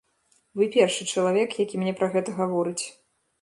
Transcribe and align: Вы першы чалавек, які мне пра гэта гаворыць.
Вы 0.61 0.67
першы 0.75 1.07
чалавек, 1.15 1.49
які 1.65 1.75
мне 1.83 1.93
пра 2.01 2.09
гэта 2.17 2.35
гаворыць. 2.41 2.81